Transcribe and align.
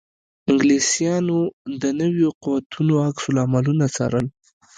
انګلیسیانو 0.49 1.39
د 1.81 1.83
نویو 1.99 2.29
قوتونو 2.43 2.93
عکس 3.07 3.25
العملونه 3.31 3.85
څارل. 3.95 4.25